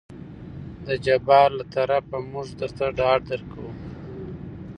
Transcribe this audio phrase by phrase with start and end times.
[0.85, 3.67] د جبار له طرفه موږ درته ډاډ درکو.